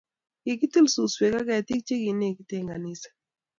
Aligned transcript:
kikitil 0.43 0.85
suswek 0.93 1.33
ak 1.39 1.47
kertii 1.47 1.85
chekilekite 1.87 2.57
kanisa 2.69 3.09